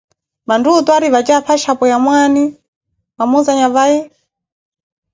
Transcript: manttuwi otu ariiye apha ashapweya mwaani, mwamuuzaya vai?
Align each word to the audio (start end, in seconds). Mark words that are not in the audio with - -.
manttuwi 0.47 0.77
otu 0.79 0.91
ariiye 0.97 1.33
apha 1.39 1.51
ashapweya 1.57 1.97
mwaani, 2.05 2.43
mwamuuzaya 3.15 3.67
vai? 3.75 3.95